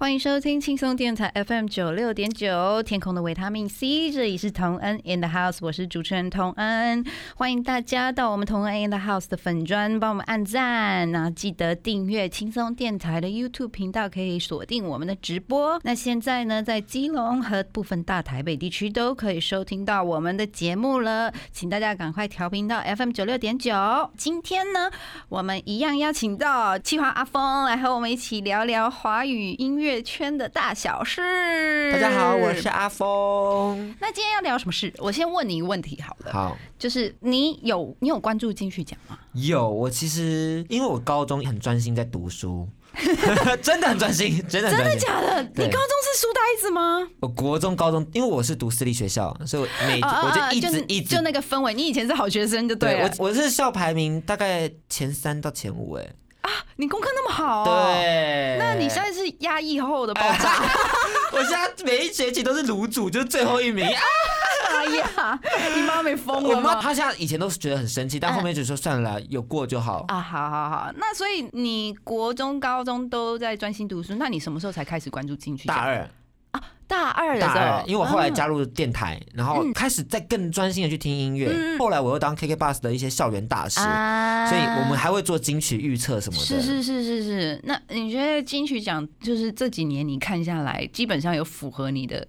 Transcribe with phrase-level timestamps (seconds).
[0.00, 15.80] 欢迎收听轻松电台 FM 九六点九，天空的维他命 C，这里是童恩 in the house，我是主持人童恩，欢迎大家到我们童恩 in the house 的粉砖帮我们按赞，那记得订阅轻松电台的 YouTube 频道，可以锁定我们的直播。
[15.82, 23.74] 那现在呢，在基隆和部分大台北地区都可以收听到我们的节目了，请大家赶快调频到 FM 九六点九。
[24.16, 24.92] 今天呢，
[25.28, 31.92] 我们一样邀请到企划阿峰来和我们一起聊聊华语音乐圈的大小事。
[31.92, 33.94] 大家好，我是阿峰。
[33.98, 34.92] 那今天要聊什么事？
[34.98, 39.18] 我先问你一个问题好了，好，就是你有你有关注金曲奖吗？
[39.32, 42.68] 有我其实因为我高中很专心在读书，
[43.62, 44.96] 真的很专心，真的真的。
[44.96, 45.42] 假的？
[45.54, 47.08] 你高中是书呆子吗？
[47.20, 53.10] 我国中、高中，因为我是读私立学校，所以我每啊我就一就直一直就那个氛围，你以前是好学生就对了。
[53.18, 56.06] 我我是校排名大概前三到前五，哎，
[56.76, 57.84] 你功课那么好、哦，。
[57.84, 58.56] 对。
[58.58, 60.62] 那你现在是压抑后的爆炸？
[61.32, 63.86] 我现在每一学期都是卤煮，就是最后一名。
[63.86, 63.92] 啊
[64.70, 65.40] 哎呀，
[65.74, 66.60] 你妈没疯我了我？
[66.60, 70.04] 妈她现在以前都是觉得很生气，但后面就说算了啦，有过就好。
[70.08, 75.66] 啊，好好好，那所以你国中、高中都在专心读书，那你什么时候才开始关注进去？
[75.66, 76.08] 大二，
[76.88, 81.54] 大二的时候大二，，因为我后来嗯加入电台，然后开始再更专心的去听音乐。
[81.78, 86.44] 后来我又当 KK Bus 的一些校园大使，啊所以我们还会做金曲预测什么的。
[86.44, 87.60] 是是是是是。
[87.64, 92.26] 那你觉得金曲奖就是这几年你看下来，基本上有符合你的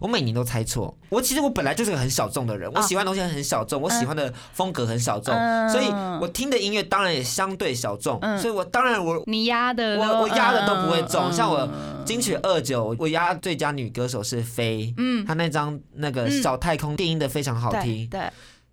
[0.00, 0.96] 我每年都猜错。
[1.08, 5.86] 我其实我本来就是个很小众的人，我喜欢的东西很小众，我喜欢的风格很小众，嗯所以
[6.20, 8.20] 我听的音乐当然也相对小众。
[8.38, 9.22] 所以我当然我。
[9.26, 11.68] 你压的，我我压的都不会中，嗯像我
[12.04, 18.20] 金曲二九，我压最佳女歌手是飞，嗯，她那张那个小太空电音的非常好听，对，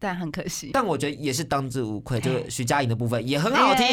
[0.04, 0.72] 但很可惜。
[0.74, 3.88] 但我觉得也是当之无愧，就是徐佳莹的部分也很好听，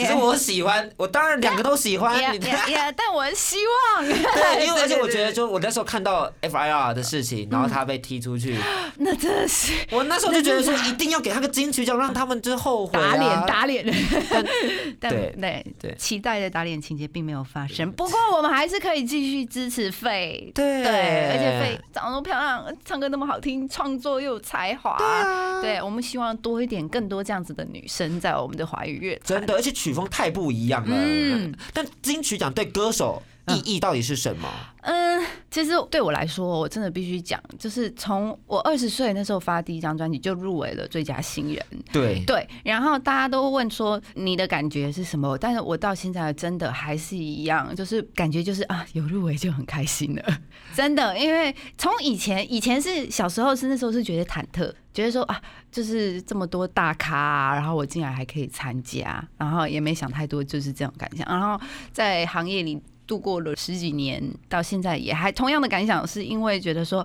[0.00, 2.20] 只是我喜欢，我当然两个都喜欢。
[2.22, 2.92] 呀你呀呀！
[2.92, 3.56] 但我希
[3.96, 8.58] 望， 对，因为而且我觉得，就我那时候看到 FIR 的事情，然后他被踢出去，
[8.98, 13.86] 那真的是我那时候就觉得说一定要给他个金曲奖，让他们就后打脸打脸。
[15.00, 17.90] 但对对对期待的打脸情节并没有发生。
[17.92, 20.50] 不过我们还是可以继续支持费。
[20.54, 24.96] 对对，而且费长得那么漂亮，唱歌那么好听，创作又有才华。
[25.38, 29.22] 啊对，我们希望多一点、更多这样子的女生在我们的华语乐坛。
[29.24, 30.96] 真的，而且曲风太不一样了。
[30.96, 34.48] 嗯但金曲奖对歌手意义到底是什么？
[34.82, 41.64] 嗯，其实对我来说，我真的必须讲，就是从我二十岁那时候发第一张专辑就入围了最佳新人。
[41.90, 50.38] 对，对，然后大家都问说你的感觉是什么，但是我到现在真的还是一样，就是感觉就是啊，有入围就很开心了，
[50.76, 55.40] 真的，因为从以前以前是小时候是那时候是觉得忐忑，觉得说啊，
[55.72, 61.58] 就是这么多大咖、啊，然后我竟然还可以参加，然后也没想太多，就是这种感想，然后
[61.90, 62.80] 在行业里。
[63.08, 67.04] 度过了十几年，到现在也还同样的感想，是因为觉得说，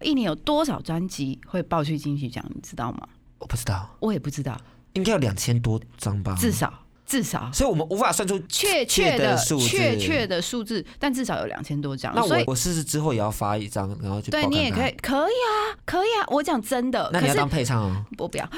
[0.00, 3.08] 一年有多少专辑会报去金曲奖，你知道吗？
[3.38, 4.56] 我不知道，我也不知道，
[4.94, 6.72] 应该有两千多张吧，至少
[7.04, 9.66] 至少所以我们无法算出确切的的数字。
[9.66, 12.14] 确切的数字，但至少有两千多张。
[12.14, 16.24] 那我我试试之后也要发一张，然后去报看看对你也可以，可以啊，可以啊。
[16.28, 18.04] 我讲真的，那你要当配唱哦。
[18.16, 18.48] 我不要。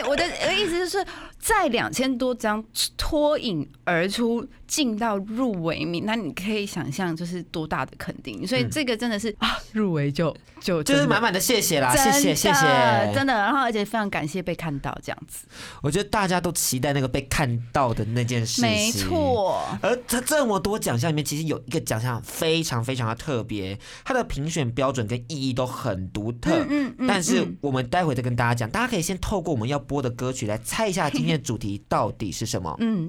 [0.00, 1.04] 对我的我的意思就是
[1.38, 2.64] 在两千多张
[2.96, 8.46] 脱颖而出进到入围名，那你可以想象就是多大的肯定。
[8.46, 13.32] 所以这个真的是、啊，入围就就就是满满的谢谢啦，谢谢谢谢，真的。
[13.32, 15.46] 然后而且非常感谢被看到这样子，
[15.80, 18.92] 我觉得大家都期待那个被看到的那件事情，没。
[18.92, 19.64] 错。
[19.80, 26.64] 而他这么多奖项里面，其实有一个奖项非常非常的特别，它的评选标准跟意义都很独特。
[26.68, 32.76] 嗯嗯但是嗯我们待会再跟大家讲，大家可以先透过我们要播的歌曲，来猜一下今天的主题到底是什么？
[32.78, 33.08] 嗯，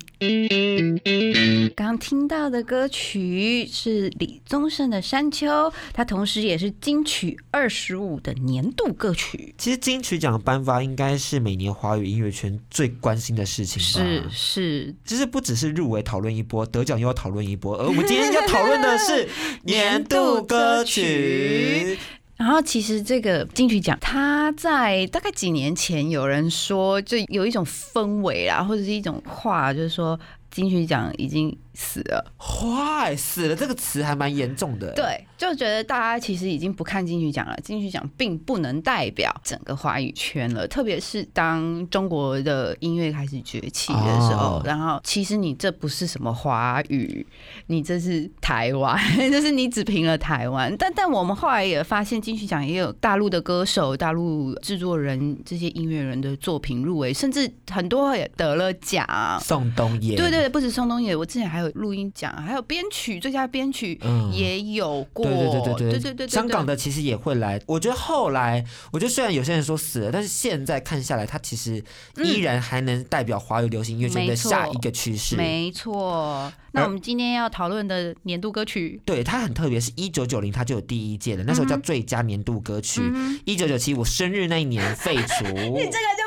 [1.76, 5.48] 刚听到的歌曲是李宗盛的《山丘》，
[5.94, 9.54] 它同时也是金曲二十五的年度歌曲。
[9.58, 14.30] 其实金曲奖的颁发应该是每年华语音乐圈最关心的事情吧？
[14.30, 19.28] 是是，其实不只是入围讨论一波，得奖又要讨论一波，而我们今天要讨论的是
[19.64, 21.98] 年度歌曲。
[22.39, 30.18] 然后其实这个金曲奖，它在大概几年前有人说，就有一种氛围啦，或者是一种话，就是说
[30.50, 32.34] 金曲奖已经死了。
[32.38, 40.68] 坏死了，这个词还蛮严重的。，对，就觉得大家其实已经不看金曲奖了，金曲奖并不能代表整个华语圈了。
[40.68, 47.26] 特别是当中国的音乐开始崛起的时候，哦然后其实你这不是什么华语，
[47.68, 49.00] 你这是台湾，
[49.31, 50.76] 就是你只评了台湾。
[50.78, 59.08] 但但我们后来也发现，金曲奖也有大陆的歌手、大陆制作人这些音乐人的作品入围，甚至很多也得了奖。
[59.42, 60.18] 宋冬野。
[60.18, 64.00] 对对对，不止宋冬野，我之前还有录音奖，还有编曲最佳编曲
[64.31, 65.25] 也有过。
[65.25, 67.62] 对对对对对对对香港的其实也会来。
[67.66, 71.83] 我觉得后来，我觉得虽然有些人说死了，但是现在看下来，它其实
[72.24, 75.36] 依然还能代表华语流行音乐的下一个趋势。
[75.36, 76.51] 没错。
[76.71, 83.01] 那我们今天要讨论的年度歌曲，对它很特别，是一九九零它就有第一届的，那时候叫最佳年度歌曲。
[83.45, 85.45] 一九九七我生日那一年废除。
[85.74, 86.19] 你这个。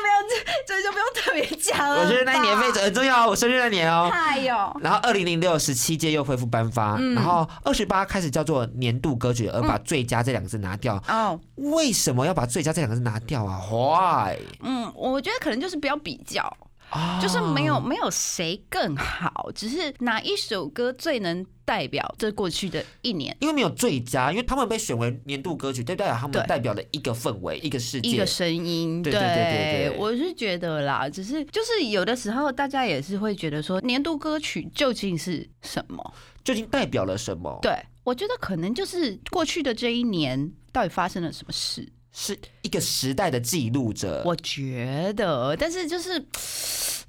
[0.67, 2.03] 这就不用特别讲了。
[2.03, 4.11] 我觉得那一年非常很重要哦，我生日那年哦。
[4.13, 4.55] 太有。
[4.81, 11.03] 然后二零零六十七届又恢复颁发，嗯然后二十八开始叫做年度歌曲，而把最佳这两个字拿掉。
[11.09, 14.39] 哦，为什么要把最佳这两个字拿掉啊？Why？
[14.61, 16.57] 嗯，我觉得可能就是不要比较，
[16.93, 23.37] 啊就是没有没有谁更好，只是哪一首歌最能代表这过去的一年。
[23.41, 26.09] 因为没有最佳，因为他们被选为年度歌曲，对不对？
[26.11, 28.27] 他们代表的一个氛围，一个世界一个。
[28.27, 36.15] 声音，对对对对对我是觉得啦，只是就是有的时候大家也是会觉得说，年度歌曲究竟是什么？
[36.45, 37.73] 究竟代表了什么？，对
[38.05, 44.23] 我觉得可能就是过去的这一年到底发生了什么事，是一个时代的记录者。
[44.25, 46.25] 我觉得，但是就是。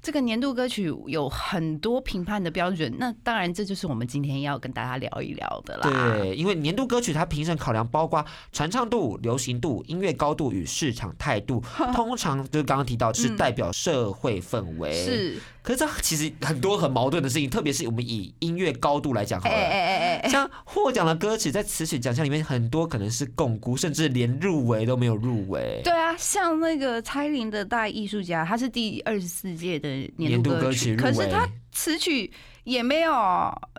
[0.04, 6.18] 这个年度歌曲有很多评判的标准，那当然这就是我们今天要跟大家聊一聊的啦。
[6.20, 8.22] 对，因为年度歌曲它评审考量包括
[8.52, 11.64] 传唱度、流行度、音乐高度与市场态度，
[11.94, 19.58] 通常就是刚刚提到是代表社会氛围。，嗯是，可是这其实很多很矛盾的事情，特别是我们以音乐高度来讲好哎了。
[19.58, 25.80] 哎哎哎哎，像获奖的歌曲，在词曲奖项里面，很多可能是巩固，甚至连入围都没有入围。
[25.84, 32.32] 对啊，像那个蔡依林的《大艺术家》，他是第二十四届的年年度度歌曲，可是他词曲
[32.64, 33.12] 也没有。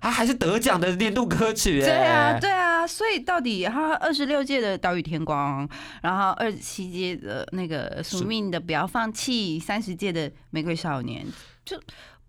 [0.02, 5.68] 他还是得奖的年度歌曲，对啊，哎，对啊，所以到底他二十六届的《岛屿天光》，
[6.04, 11.26] 然后二十七届的那个《宿命的不要放弃》，三十届的《玫瑰少年》，
[11.66, 11.80] 就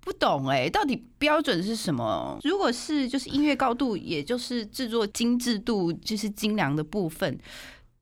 [0.07, 2.39] 不懂哎、到底标准是什么？
[2.45, 7.37] 如果是就是音乐高度，也就是制作精致度，就是精良的部分，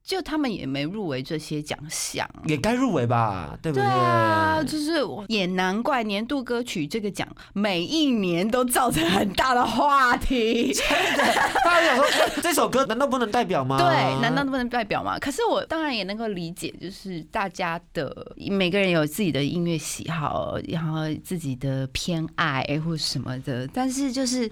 [0.04, 2.28] 就他们也没入围这些奖项。
[2.46, 3.90] 也该入围吧，对不对对？
[3.90, 10.74] 啊，就是我也难怪年度歌曲这个奖每一年都造成很大的话题。
[11.64, 13.78] 大家想说，哎这首歌难道不能代表吗？
[13.80, 15.18] 对，难道不能代表吗？
[15.18, 24.50] 可是我当然也能够理解，就是大家的每个人有自己的音乐喜好，然后自己的偏爱或什么的，但是就是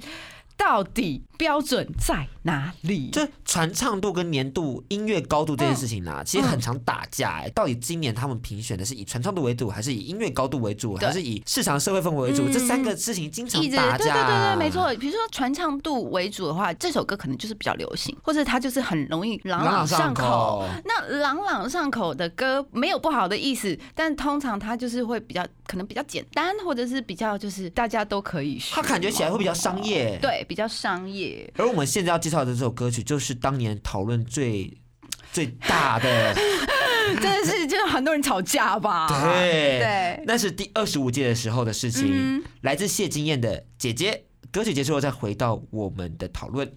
[0.56, 3.11] 到底标准在哪里？
[3.11, 12.44] 就传唱度跟年度音乐高度这件事情呢、其实很常打架哎、到底今年他们评选的是以传唱度为主，还是以音乐高度为主，还是以市场社会氛围为主？
[12.44, 14.05] 嗯这三个事情经常打架。
[14.05, 14.70] 对对对对，没。
[14.70, 14.94] 错。
[15.01, 28.75] 比如说传唱度为主的话，这首歌可能就是比较流行，或者它就是很容易朗朗朗上上口那朗朗上口的歌没有不好的意思，但通常它就是会比较可能比较简单，或者是比较就是大家都可以学。
[28.75, 30.19] 它感觉起来会比较商业。。
[30.20, 31.31] 对，比较商业。
[31.56, 34.79] 而我们现在要介绍的这首歌曲，就是当年讨论最
[35.32, 36.34] 最大的，
[37.20, 39.06] 真的是就是很多人吵架吧？
[39.24, 44.12] 对对，那是第二十五届的时候的事情，嗯来自谢金燕的《姐姐》。
[44.53, 46.70] 歌曲结束后，再回到我们的讨论。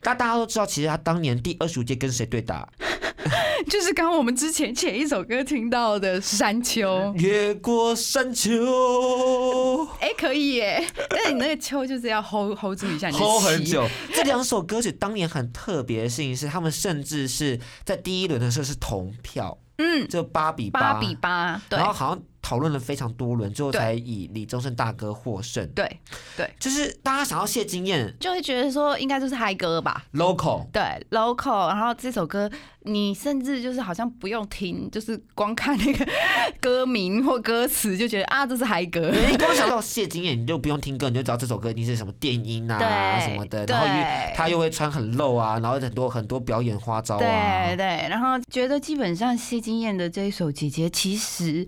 [0.00, 2.68] 大大家都知道，其实他当年第二十五届跟谁对打？
[3.70, 6.88] 就是刚刚我们之前前一首歌听到的《山丘》。
[7.20, 10.86] 越过山丘哎、可以耶！
[11.08, 13.86] 但是你那个秋就是要 hold hold 住一下你，hold 很久。
[14.12, 25.66] 这两首歌曲当年很特别的事情是，他们甚至是在第一轮的时候是同票，嗯，就八比八比八，对然，后好像讨论了非常多轮，最后才以李宗盛大哥获胜。
[25.68, 25.98] 对
[26.36, 30.04] 对，就是大家想要谢金燕就会觉得说应该就是嗨歌吧。
[30.12, 32.50] local，对，local，然后这首歌
[32.82, 36.06] 你甚至就是好像不用听，就是光看那个
[36.60, 39.10] 歌名或歌词就觉得啊，这是嗨歌。
[39.30, 43.86] 你光想到谢金燕，你就不用听歌，你就知道这首歌一定是什么电音啊对什么的，然后
[44.36, 47.74] 他又会穿很露啊，然后很多很多表演花招对啊。
[47.74, 51.66] 对，然后觉得基本上谢金燕的这一首《姐姐》，其实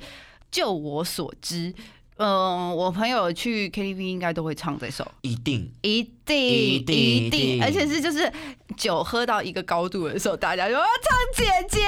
[0.56, 1.70] 就我所知，
[2.16, 5.70] 嗯、我朋友去 KTV 应该都会唱这首，一定。
[5.82, 7.62] 一定一定一定。
[7.62, 8.32] 而且是就是
[8.74, 11.82] 酒喝到一个高度的时候，大家就要唱姐姐，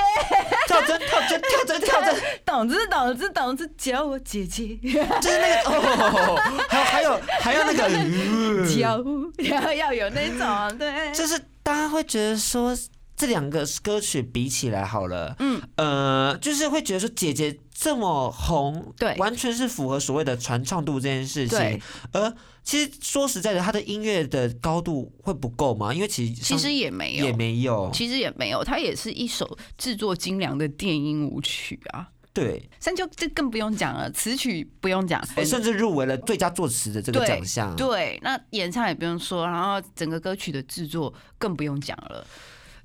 [0.66, 6.36] 跳针跳针跳针跳针， 懂之懂之懂之，叫我姐姐，就是那个哦，
[6.68, 9.02] 还有还有还有那个，呃 叫，
[9.50, 12.76] 然后 要有那种对，就是大家会觉得说。
[13.18, 21.82] 这两个歌曲比起来好了，嗯，呃，就是会觉得说姐姐这么红，对完全是符合所谓的传唱度这件事情对。
[22.12, 22.32] 而
[22.62, 25.92] 其实说实在的，她的音乐的高度会不够吗？
[25.92, 32.08] 因为其实其实也没有，也没有，其实也没有，它也是一首制作精良的电音舞曲啊。
[32.32, 37.74] 对，山丘这更不用讲了，词曲不用讲，甚至入围了最佳作词的这个对奖项。
[37.74, 42.24] 对，那演唱也不用说，然后整个歌曲的制作更不用讲了。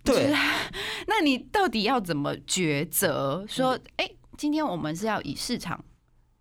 [0.03, 0.33] 对，
[1.07, 3.45] 那你到底要怎么抉择？
[3.47, 5.83] 说，哎、今天我们是要以市场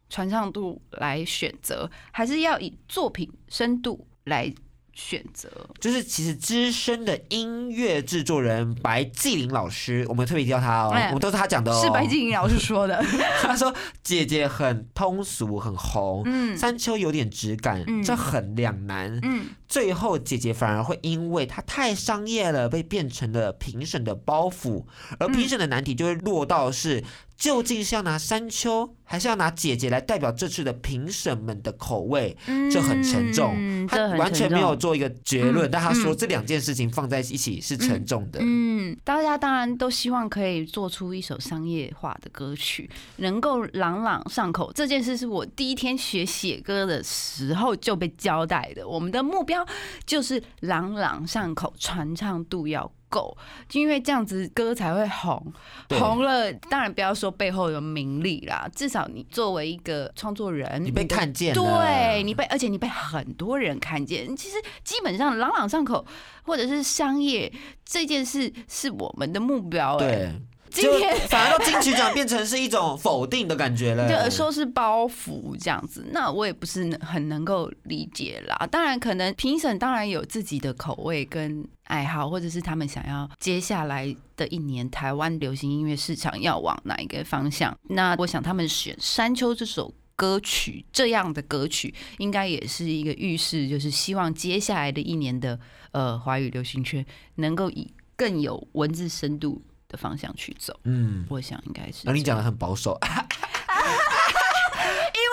[0.08, 4.52] 传唱度来选择，还是要以作品深度来
[4.92, 5.50] 选择？
[5.80, 11.82] 就是其实资深的音乐制作人白纪灵老师，我们特别提到他哦，哎我们都是他讲的哦。
[11.82, 13.02] 是白敬林老师说的，
[13.42, 19.18] 他说姐姐很通俗，很红，嗯山丘有点质感，嗯这很两难。
[19.22, 24.84] 嗯，最后姐姐反而会因为她太商业了，被变成了评审的包袱，
[25.18, 27.02] 而评审的难题就会落到是。
[27.42, 32.36] 究竟是要拿山丘，还是要拿姐姐来代表这次的评审们的口味？
[32.70, 38.38] 这很沉重，他完全没有做一个结论，嗯但他说嗯这两件事情放在一起是沉重的。
[38.40, 44.72] 嗯，大家当然都希望可以做出一首商业化的歌曲，能够朗朗上口。
[44.72, 48.86] 这件事是我第一天学写歌的时候就被交代的。
[48.86, 49.66] 我们的目标
[50.06, 53.36] 就是朗朗上口，传唱度要够，
[53.72, 55.52] 因为这样子歌才会红。
[55.90, 64.34] 红了，当然不要说背后有名利啦，至少你作为一个创作人，你被看见了对你被，而且你被很多人看见。
[64.34, 66.02] 其实基本上朗朗上口，
[66.44, 67.52] 或者是商业
[67.84, 74.08] 这件事是我们的目标、欸，对，就今天反而到金曲奖变成是一种否定的感觉了。
[74.08, 78.66] 就说是包袱这样子，那我也不是很能够理解啦。
[78.70, 87.76] 当然，可能评审当然有自己的口味跟爱好，或者是他们想要接下来的一年台湾流行音乐市场要往哪一个方向。
[87.90, 89.94] 那我想他们选《山丘》这首。
[90.14, 95.58] 歌曲这样的歌曲，应该也是一个预示，就是希望接下来的一年的
[95.90, 97.04] 呃华语流行圈
[97.36, 99.60] 能够以更有文字深度
[99.92, 100.76] 的方向去走。
[100.84, 102.04] 嗯，我想应该是这样。
[102.06, 103.12] 然后你讲的很保守， 因为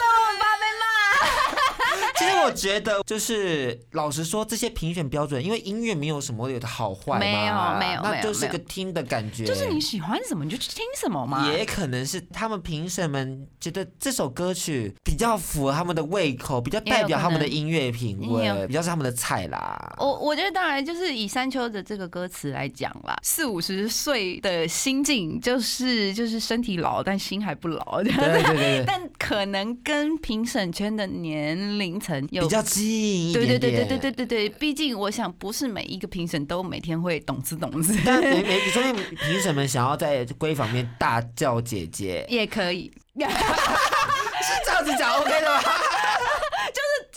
[0.05, 0.63] 我爸被
[2.43, 9.46] 我觉得，就是老实说，这些评选标准，因为音乐没有什么有的好坏嘛，没有没有那就是个听的感觉。
[9.46, 11.51] 就是你喜欢什么你就去听什么嘛。
[11.51, 19.96] 也可能是他们评审们觉得这首歌曲比较符合他们的胃口，比较代表他们的音乐品味，比较是他们的菜啦。
[19.98, 32.86] 我我觉得当然就是以山丘的这个歌词来讲啦，四五十岁的心境就是就是身体老但心还不老，对对对对， 但可能跟评审圈的年龄层有比较近
[33.29, 33.74] 一对点点。
[33.74, 42.91] 对对对对对对对，毕竟我想不是每一个评审都每天会懂词懂字， 但每每所以评审们想要在闺房面大叫姐姐，也可以。
[43.19, 43.25] 是
[44.65, 45.62] 这样子讲 OK 的吗？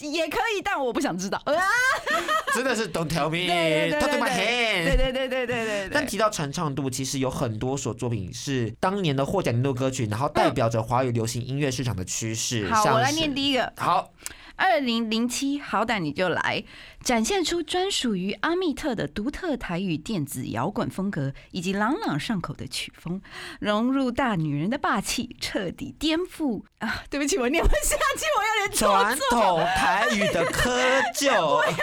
[0.00, 1.40] 也可以，但我不想知道。
[1.44, 1.54] 啊，
[2.52, 4.84] 真的是 Don't tell me, 对对对 talk to 对 my 对 hand。
[4.84, 5.90] 对对对对对对对。
[5.92, 12.68] 但提到传唱度，其实有很多首作品是当年的获奖年度歌曲，然后代表着华语流行音乐市场的趋势。
[12.68, 13.72] 好，我来念第一个。
[13.76, 14.10] 好，
[14.56, 16.64] 二零零七，好歹你就来，
[17.02, 23.20] 展现出专属于阿密特的独特台语电子摇滚风格，以及朗朗上口的曲风，
[23.60, 27.02] 融入大女人的霸气，彻底颠覆啊！
[27.10, 31.76] 对不起，我念不下去，我有点做传统台语的窠臼，念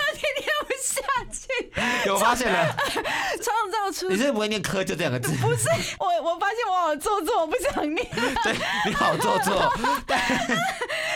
[0.65, 2.75] 不下去，有发现了？
[3.41, 5.67] 创造出你是不会念窠臼这两个字，不是
[5.99, 8.05] 我，我发现我好做作，我不想念。
[8.43, 9.73] 对，你好做作。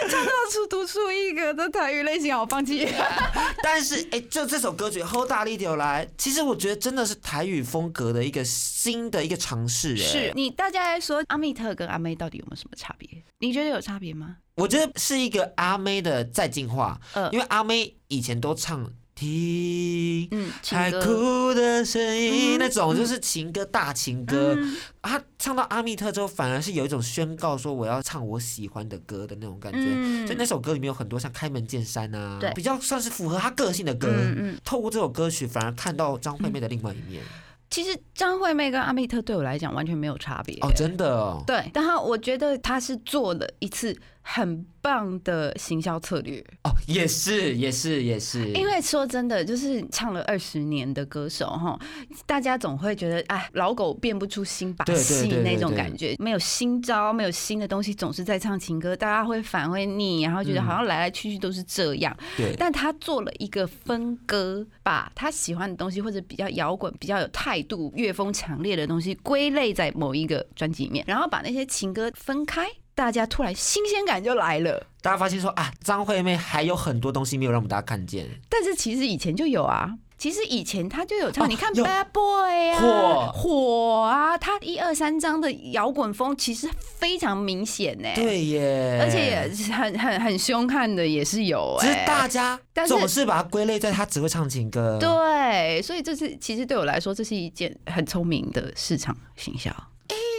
[0.09, 2.87] 唱到出独树一格的台语类型，好放弃。
[3.63, 9.93] 但是哎、就这首歌曲《Hold 大力丢来》，其实我觉得真的是台语风格的一个新的一个尝试。
[9.93, 13.09] 哎是，你大家来说阿密特跟阿妹到底有没有什么差别？
[13.39, 14.37] 你觉得有差别吗？
[14.55, 20.29] 我觉得是一个阿妹的再进化，呃因为阿妹以前都唱听。
[20.65, 24.55] 海哭的声音，嗯那种就是情歌大情歌。
[24.57, 29.79] 嗯他唱到阿密特之后，反而是有一种宣告说我要唱我喜欢的歌的那种感觉。
[29.79, 34.07] 嗯所以那首歌里面有很多像开门见山啊，比较算是符合他个性的歌。
[34.09, 37.21] 嗯嗯，透过这首歌曲，反而看到张惠妹的另外一面。
[37.69, 40.55] 其实张惠妹跟阿密特对我来讲完全没有差别。
[40.61, 41.43] 哦，真的哦。
[41.45, 48.51] 对，然后我觉得她是做了一次很棒的行销策略，哦，也是，也是，也是。
[48.53, 51.79] 因为说真的，就是唱了二十年的歌手哈，
[52.25, 60.63] 大家总会觉得哎，老狗变不出新把戏那种感觉，没有新招，没有新的东西，总是在唱情歌，大家会反会腻，然后觉得嗯。
[60.63, 62.15] 好像来来去去都是这样。
[62.37, 74.87] 对，但他做了一个分割，把他喜欢的东西或者比较摇滚、比较有态度、乐风强烈的东西归类在某一个专辑里面，然后把那些情歌分开，大家突然新鲜感就来了。
[75.01, 78.27] 大家发现说啊，张惠妹还有很多东西没有让我们大家看见。
[78.49, 79.93] 但是其实以前就有啊。
[80.15, 94.97] 其实以前她就有唱，哦你看 Bad Boy 啊，火火啊，她一二三张的摇滚风其实非常明显呢、，对耶，而且很很很凶悍的也是有只是哎、大家但是总是把它归类在她只会唱情歌。
[94.97, 99.69] 对，所以这是其实对我来说，这是一件很聪明的市场行销。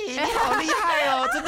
[0.06, 0.83] 你好厉害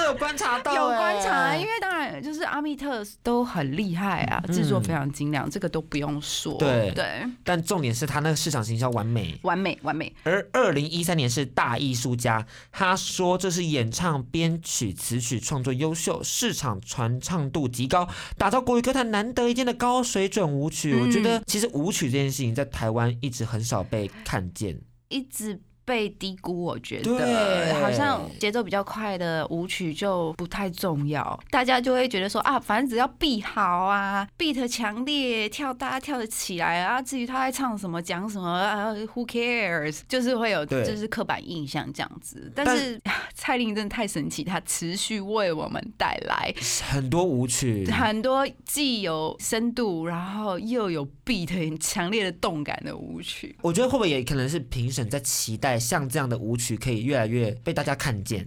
[0.07, 6.57] 有观察到，有观察，哎因为当然就是阿密特都很厉害啊，嗯制作非常精良，这个都不用说。
[6.59, 9.39] 对对，但重点是他那个市场行销完美。
[9.43, 10.13] 完美完美。
[10.23, 18.09] 而二零一三年是大艺术家，他说这是演唱、编曲、词曲创作优秀，市场传唱度极高，
[18.39, 20.95] 打造国语歌坛难得一见的高水准舞曲。
[20.95, 24.79] 嗯我觉得其实舞曲这件事情在台湾一直很少被看见。
[25.09, 42.53] 一直被低估，我觉对得好像节奏比较快的舞曲就不太重要，大家就会觉得说啊，反正只要 beat 好啊，beat 强烈，跳大家跳得起来啊，至于他在唱什么讲什么啊，who cares，就是会有对就是刻板印象这样子。
[42.55, 43.01] 但但是
[43.33, 46.53] 蔡琳真的太神奇，她持续为我们带来
[46.91, 53.57] 很多舞曲，很多既有深度，然后又有 beat 很强烈的动感的舞曲。
[53.63, 58.47] 我觉得会不会也可能是评审在期待像这样的舞曲可以越来越被大家看见？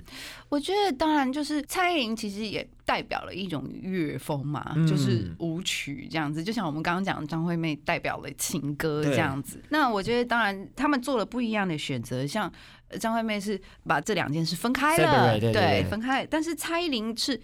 [0.50, 9.62] 我觉得当然就是蔡依林其实也代表了一种乐风嘛，嗯就是舞曲这样子，就像我们刚刚讲的张惠妹代表了情歌这样子。
[9.70, 12.52] 那我觉得当然他们做了不一样的选择，像
[12.88, 17.40] 呃张惠妹是把这两件事分开了对分开，但是蔡依林是。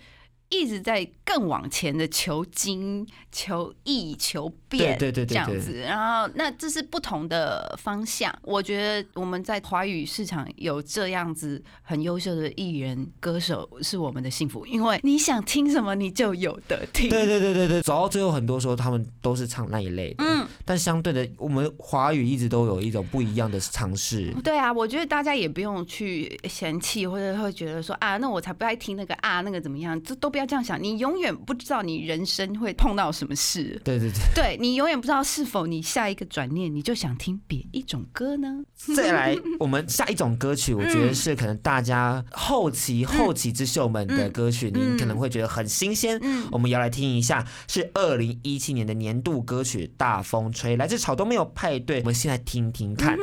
[0.56, 5.74] 一直在更往前的求精、求异、求变，对对对对这样子。
[5.80, 8.34] 然后，那这是不同的方向。
[8.42, 14.66] 我觉得我们在华语市场有这样子很优秀的艺人、歌手，是我们的幸福。
[14.66, 17.10] 因为你想听什么，你就有的听。
[17.10, 20.24] 对对对对对，走到最后，很多时候他们都是唱那一类的。
[20.24, 24.32] 嗯，但相对的，我们华语一直都有一种不一样的尝试。
[24.44, 30.82] 对啊，我觉得大家也不用去嫌弃，或者会觉得说啊，那我才不爱听那个啊，那个怎么样，这都不要这样想。
[30.82, 38.64] 你永远不知道你人生会碰到什么事，对对对，对你永远不知道是否你下一个转念你就想听别一种歌呢？
[38.96, 46.20] 再来， 我们下一种歌曲，我觉得是可能大家后期后起之秀们的歌曲，嗯您可能会觉得很新鲜。
[46.22, 52.00] 嗯我们要来听一下，是二零一七年的年度歌曲《大风吹》，来自草东没有派对。
[52.00, 53.18] 我们先来听听看。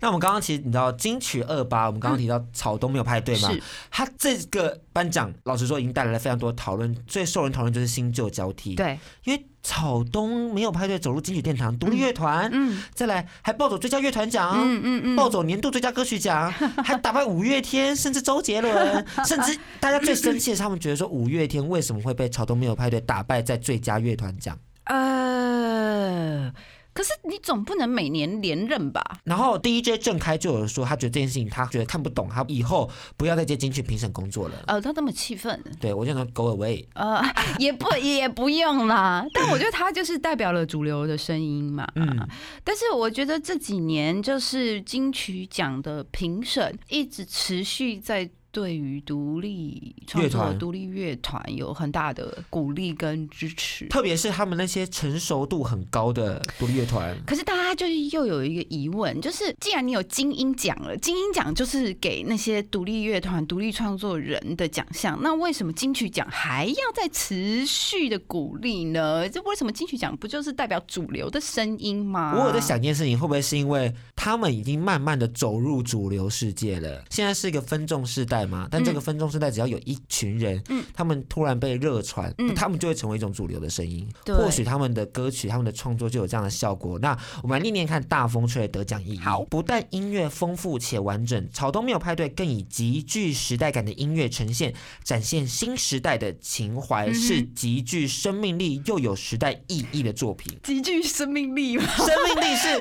[0.00, 3.50] 那我们刚刚其实你知道金曲二八，我们刚刚提到草东没有派对嘛？
[3.50, 14.54] 是他这个颁奖，老实说已经带来了非常多讨论，最受人讨论就是新旧交替。，对，因为草东没有派对走入金曲殿堂，独立乐团，嗯再来还暴走最佳乐团奖。
[14.56, 16.50] 嗯嗯嗯，抱走年度最佳歌曲奖，
[16.84, 24.58] 还打败五月天，甚至周杰伦，甚至大家最生气的是，他们觉得说五月天为什么会被草东没有派对打败在最佳乐团奖？
[24.84, 26.50] 呃，
[26.98, 29.20] 可是你总不能每年连任吧？
[29.22, 34.56] 然后 DJ 郑开就有说，他觉得这件事情他觉得看不懂，他以后不要再接金曲评审工作了。
[34.66, 36.84] 呃，他这么气愤，对我就说 Go away。
[36.94, 37.22] 呃，
[37.60, 39.24] 也不也不用啦。
[39.32, 41.86] 但我觉得他就是代表了主流的声音嘛。
[41.94, 42.28] 嗯
[42.64, 48.28] 但是我觉得这几年就是金曲奖的评审一直持续在。
[48.58, 53.86] 对于独立创作、乐团独立乐团有很大的鼓励跟支持。
[53.86, 69.28] 特别是他们那些成熟度很高的独立乐团，可是大家就是又有一个疑问，就是既然你有金鹰奖了，金鹰奖就是给那些独立乐团、独立创作人的奖项，那为什么金曲奖还要再持续的鼓励呢？
[69.28, 72.34] 这为什么金曲奖不就是代表主流的声音吗？
[72.36, 77.04] 我有在想一件事情，会不会是因为他们已经慢慢的走入主流世界了？
[77.08, 84.08] 现在是一个分众世代嘛，但这个分众世代只要有一群人，嗯他们突然被热传，嗯他们就会成为一种主流的声音。
[84.24, 86.98] 对或许他们的歌曲、他们的创作就有这样的效果。
[86.98, 89.18] 那我们来念念看大风吹的得奖意义。
[89.18, 100.58] 好不但音乐丰富且完整，草东没有派对更以极具时代感的音乐呈现，展现新时代的情怀，嗯是极具生命力又有时代意义的作品。
[100.62, 101.84] 极具生命力吗？
[101.96, 102.80] 生命力是，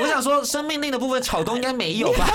[0.00, 2.26] 我想说生命力的部分，草东应该没有吧？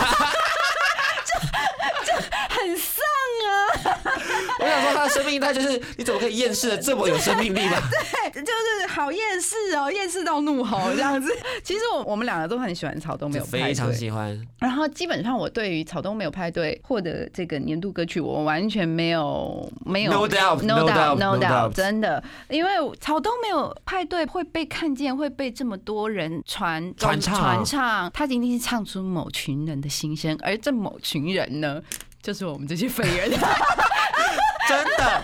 [2.65, 3.03] 很丧
[3.45, 3.53] 啊！
[4.59, 7.81] 我想说他的生命力，他就是你怎么可以厌世的这么有生命力吧？
[8.33, 11.29] 就是好厌世哦，厌世到怒吼这样子。
[11.63, 14.47] 其实我我们两个都很喜欢草东没有派对非常喜欢。
[14.59, 31.81] 然后基本上我对于草东没有派对获得这个年度歌曲，我完全没有没有 No doubt, no doubt no doubt doubt 真的，因为草东没有派对会被看见，会被这么多人传传唱传唱，他一定是唱出某群人的心声，而这某群人呢，
[32.25, 33.29] 就是我们这些废人。
[34.67, 35.21] 真的，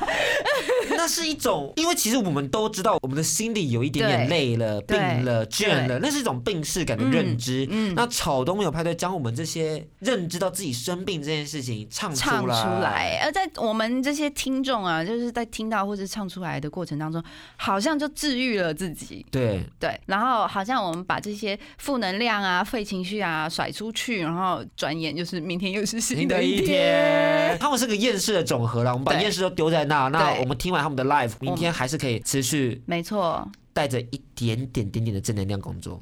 [1.02, 7.66] 那是一种，因为其实我们都知道，我们的心里有一点点累了、病了、倦了，那是一种病逝感的认知。
[7.72, 12.48] 嗯嗯那草东没有派对，将我们这些认知到自己生病这件事情唱出唱出
[12.84, 17.24] 来，而在我们这些听众啊，就是在听到或者唱出来的过程当中，
[17.56, 19.26] 好像就治愈了自己。
[19.32, 27.58] 对，对，然后好像我们把这些负能量啊、废情绪啊甩出去，然后转眼就是明天又是新的一天天，。
[27.60, 28.92] 他们是个厌世的总和了。
[28.92, 35.99] 我们把厌世都丢在那，那我们听完他们的 life，明天还是可以持续没错带着一点点点点的正能量工作。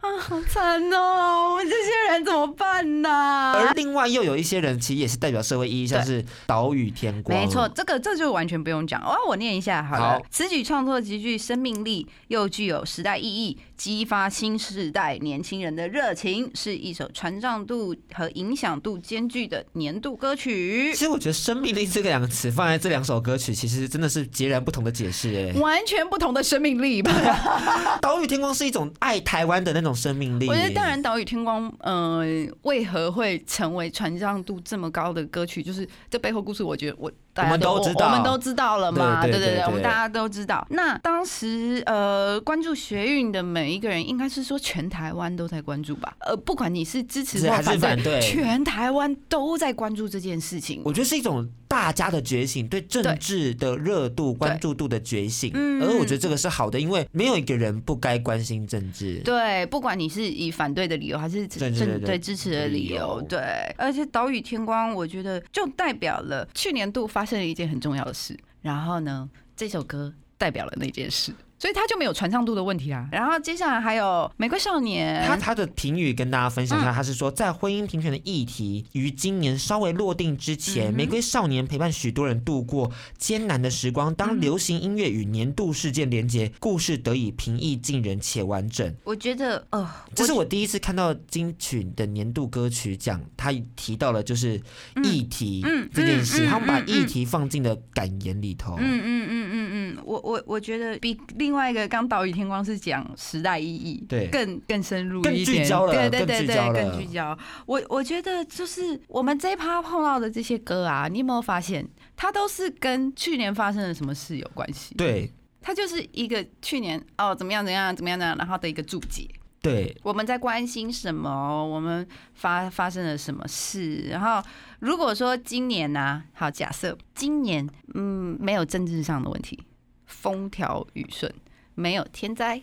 [0.00, 1.50] 啊，好惨哦！
[1.50, 7.38] 我们这些人怎么办呢、而另外又有一些人，其实也是代表社会意义，像是岛屿天光。
[7.38, 8.98] 没错，，这个这就完全不用讲。
[9.02, 10.14] 哦，我念一下好了。
[10.14, 20.98] 好此举创作极具生命力，又具有时代意义，激发新时代年轻人的热情，是一首传唱度和影响度兼具的年度歌曲其。
[20.98, 25.34] 实我觉得“生命力”这个两个词放在这两首歌曲，其实真的是截然不同的解释。
[25.34, 27.10] 哎，完全不同的生命力吧？
[28.02, 30.46] 岛屿天光是一种爱台湾的那种生命力。
[30.46, 32.22] 我觉得，当然，岛屿天光，呃，
[32.64, 35.62] 为何会成为传唱度这么高的歌曲？
[35.62, 37.10] 就是这背后故事，我觉得我
[37.42, 40.66] 大家我们都知道我们都知道了嘛，对对对我们大家都知道。
[40.70, 46.14] 那当时呃，关注学运的每一个人，应该是说全台湾都在关注吧？
[46.20, 50.82] 呃，不管你是支持还是反对全台湾都在关注这件事情。
[50.84, 55.52] 我觉得是一种大家的觉醒，对政治的热度、关注度的觉醒。
[55.54, 55.80] 嗯。
[55.80, 59.20] 而我觉得这个是好的，因为没有一个人不该关心政治。
[59.24, 63.38] 对，不管你是以反对的理由，还是对支持的理由，对，
[63.78, 73.06] 而且岛屿天光，我觉得就代表了去年度发生了一件很重要的事，然后呢，这首歌代表了那件事，所以他就没有传唱度的问题啦。
[73.12, 74.04] 然后接下来还有
[74.38, 84.14] 《玫瑰少年他》，他的评语跟大家分享嗯一下，他是说，在婚姻平权的议题于今年稍微落定之前，嗯玫瑰少年陪伴许多人度过艰难的时光。
[84.14, 88.96] 当流行音乐与年度事件连结，故事得以平易近人且完整。
[89.04, 94.58] 我觉得，呃，这是我第一次看到金曲的年度歌曲奖，他提到了就是
[95.04, 98.76] 议题嗯这件事，他们把嗯议题放进了感言里头。
[98.78, 107.36] 嗯嗯嗯嗯嗯，我我我觉得比另外一个刚岛屿天光是讲时代意义，对更更深入更一点，聚焦了更对对对对，更聚焦。
[107.66, 111.86] 我我觉得就是我们这一趴碰到的这些歌啊，你有没有发现，
[112.16, 119.28] 它都是跟去年发生了什么事有关系？，对它就是一个去年哦怎么样怎么样怎么样怎么样，然后的一个注解。
[119.62, 121.62] 对，我们在关心什么？
[121.66, 124.08] 我们发发生了什么事？
[124.08, 124.42] 然后
[124.78, 129.62] 如果说今年呢、好，假设今年嗯没有政治上的问题，
[130.10, 131.32] 风调雨顺，
[131.74, 132.60] 没有天灾，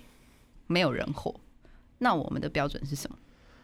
[0.68, 1.34] 没有人祸，
[1.98, 3.18] 那我们的标准是什么？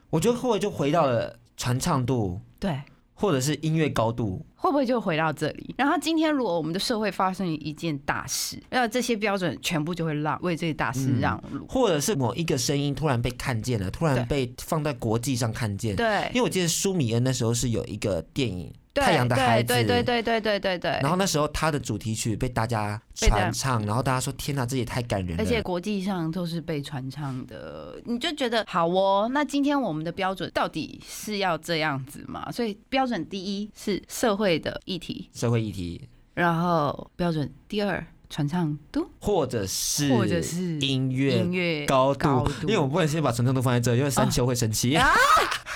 [0.10, 2.82] 我觉得会不会就回到了传唱度，对，
[3.13, 4.46] 或者是音乐高度。
[4.56, 5.76] 会不会就回到这里？
[5.78, 11.67] 然后今天如果我们的社会发生一件大事，那这些标准全部就会让为这些大事嗯让路。
[11.67, 15.96] 或者是某一个声音突然被看见了，突然被放在国际上看见。
[15.98, 20.91] 对因为我记得舒米恩那时候是有一个电影对太阳的孩子，对对对对对对对。
[21.01, 25.43] 然后那时候他的主题曲被大家传唱，然后大家说天哪，这也太感人了。
[25.43, 29.29] 而且国际上都是被传唱的，你就觉得好哦。
[29.34, 32.51] 那今天我们的标准到底是要这样子吗？
[32.51, 44.96] 所以标准第一是社会的议题，社会议题，然后标准第二传唱度，或者是或者是音乐音乐高度，因为我们不能先把传唱度放在这，因为山丘会生气。
[44.96, 45.13] 啊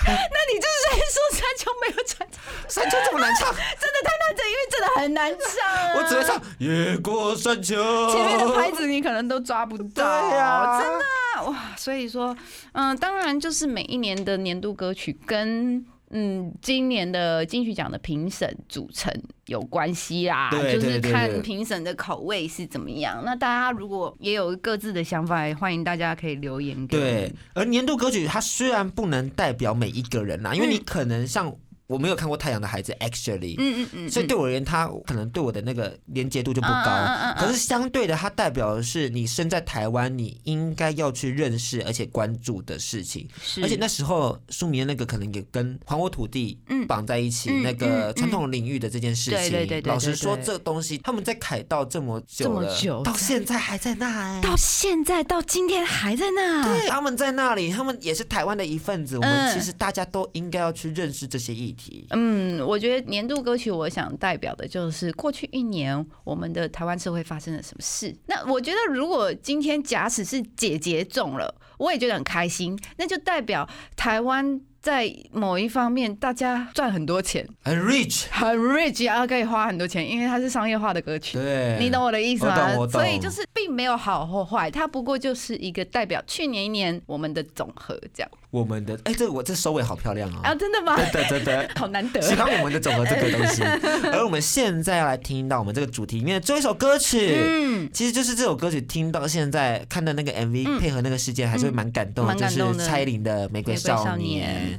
[0.04, 5.94] 那你就是在说山丘没有传唱，山丘这么难唱， 真的太难整，因为真的很难唱、啊。
[5.94, 7.76] 我只会唱越过山丘。
[8.10, 11.04] 前面的拍子你可能都抓不到，对呀真的
[11.36, 11.76] 啊哇！
[11.76, 12.36] 所以说，
[12.72, 19.12] 嗯，当然就是每一年的年度歌曲跟嗯今年的金曲奖的评审组成
[19.46, 23.22] 有关系啦，对就是看评审的口味是怎么样。
[23.24, 31.54] 那大家如果也有各自的想法，也欢迎大家可以留言给我对，而年度歌曲它虽然不能代表每一个人啦，因为你可能像
[31.88, 37.40] 我没有看过《太阳的孩子》，actually，嗯嗯嗯，所以对我而言，他可能对我的那个连接度就不嗯嗯嗯嗯高。
[37.40, 43.26] 可是相对的，它代表的是你身在台湾，你应该要去认识而且关注的事情。
[43.42, 49.40] 是而且那时候书迷的那个可能也跟还我土地嗯绑在一起，嗯那个嗯传统领域的这件事情。
[49.40, 54.42] 对对对对老实说，这东西他们在凯道这么久了，这么久到现在还在那、欸。
[54.42, 59.16] 到现在到今天还在那，对，他们在那里，他们也是台湾的一份子。
[59.16, 62.06] 我们嗯其实大家都应该要去认识这些议题。
[62.10, 68.14] 嗯，我觉得年度歌曲，我想代表的就是过去一年我们的台湾社会发生了什么事。
[68.26, 81.38] 那我觉得，如果今天假使是姐姐中了，我也觉得很开心，那就代表台湾在某一方面大家赚很多钱，很 rich，很 rich，然后可以花很多钱，因为它是商业化的歌曲。
[81.38, 88.30] 对，你懂我的意思吗所以就是并没有好或坏，它不过就是一个代表去年一年我们的总和这样。
[88.50, 90.40] 我们的哎，这我这收尾好漂亮哦。
[90.42, 90.96] 啊，真的吗？
[90.96, 91.70] 真的真的。
[91.76, 92.20] 好难得。
[92.22, 93.62] 喜欢我们的总和这个东西，
[94.12, 104.78] 而我们现在要来听到我们这个主题里面的最后一首歌曲，嗯，其实就是这首歌曲听到现在看到那个 MV 配合那个事件，还是会蛮感动的，就是蔡依林的《玫瑰少年》。